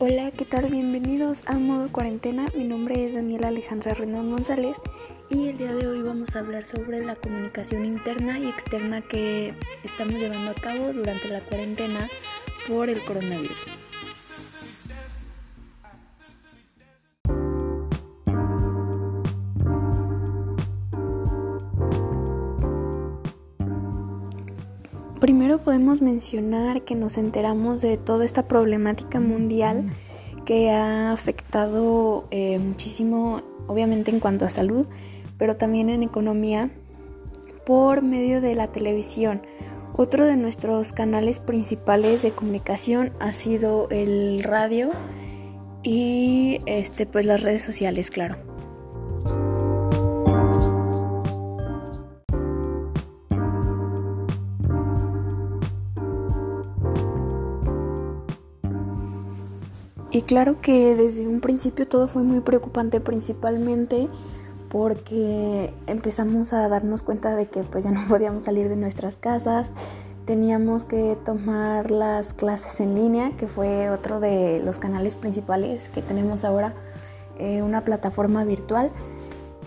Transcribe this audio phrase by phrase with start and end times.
[0.00, 0.66] Hola, ¿qué tal?
[0.70, 2.46] Bienvenidos a Modo Cuarentena.
[2.56, 4.76] Mi nombre es Daniela Alejandra Renón González
[5.30, 9.54] y el día de hoy vamos a hablar sobre la comunicación interna y externa que
[9.84, 12.08] estamos llevando a cabo durante la cuarentena
[12.66, 13.56] por el coronavirus.
[25.24, 29.90] Primero podemos mencionar que nos enteramos de toda esta problemática mundial
[30.44, 34.86] que ha afectado eh, muchísimo, obviamente en cuanto a salud,
[35.38, 36.68] pero también en economía,
[37.64, 39.40] por medio de la televisión.
[39.96, 44.90] Otro de nuestros canales principales de comunicación ha sido el radio
[45.82, 48.53] y este pues las redes sociales, claro.
[60.14, 64.08] Y claro que desde un principio todo fue muy preocupante, principalmente
[64.68, 69.70] porque empezamos a darnos cuenta de que pues ya no podíamos salir de nuestras casas,
[70.24, 76.00] teníamos que tomar las clases en línea, que fue otro de los canales principales que
[76.00, 76.74] tenemos ahora,
[77.40, 78.90] eh, una plataforma virtual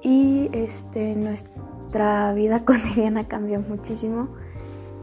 [0.00, 4.28] y este, nuestra vida cotidiana cambió muchísimo.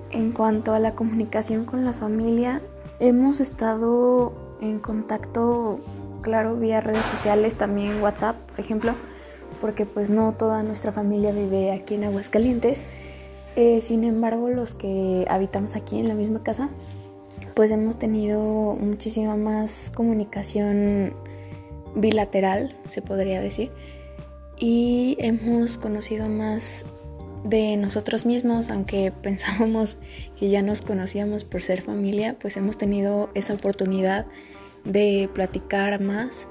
[0.10, 2.60] En cuanto a la comunicación con la familia,
[3.00, 5.80] hemos estado en contacto,
[6.22, 8.94] claro, vía redes sociales, también WhatsApp, por ejemplo,
[9.62, 12.86] porque pues no toda nuestra familia vive aquí en Aguascalientes.
[13.56, 16.70] Eh, sin embargo, los que habitamos aquí en la misma casa,
[17.56, 21.14] pues hemos tenido muchísima más comunicación
[21.96, 23.72] bilateral, se podría decir,
[24.60, 26.86] y hemos conocido más
[27.50, 29.98] de nosotros mismos, aunque pensábamos
[30.40, 34.26] que ya nos conocíamos por ser familia, pues hemos tenido esa oportunidad
[34.84, 36.48] de platicar más,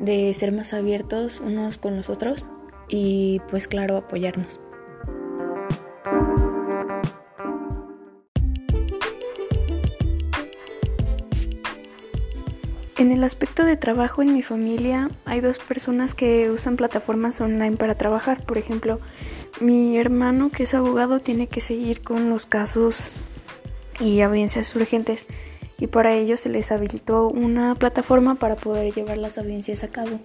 [0.00, 2.46] de ser más abiertos unos con los otros
[2.88, 4.60] y pues claro apoyarnos.
[12.98, 17.76] En el aspecto de trabajo en mi familia hay dos personas que usan plataformas online
[17.76, 18.44] para trabajar.
[18.44, 19.00] Por ejemplo,
[19.60, 23.10] mi hermano que es abogado tiene que seguir con los casos
[23.98, 25.26] y audiencias urgentes
[25.78, 30.20] y para ello se les habilitó una plataforma para poder llevar las audiencias a cabo.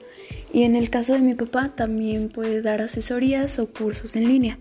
[0.51, 4.59] Y en el caso de mi papá también puede dar asesorías o cursos en línea.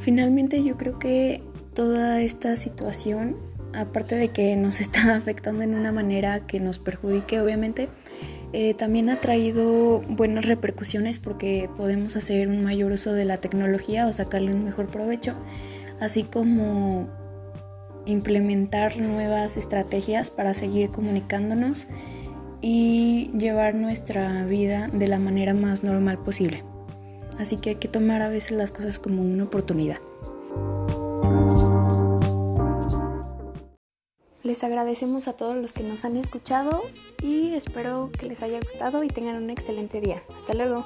[0.00, 1.42] Finalmente yo creo que
[1.74, 3.36] toda esta situación,
[3.74, 7.88] aparte de que nos está afectando en una manera que nos perjudique obviamente,
[8.52, 14.08] eh, también ha traído buenas repercusiones porque podemos hacer un mayor uso de la tecnología
[14.08, 15.34] o sacarle un mejor provecho,
[16.00, 17.08] así como
[18.06, 21.86] implementar nuevas estrategias para seguir comunicándonos
[22.60, 26.64] y llevar nuestra vida de la manera más normal posible.
[27.40, 29.96] Así que hay que tomar a veces las cosas como una oportunidad.
[34.42, 36.82] Les agradecemos a todos los que nos han escuchado
[37.22, 40.22] y espero que les haya gustado y tengan un excelente día.
[40.38, 40.84] Hasta luego.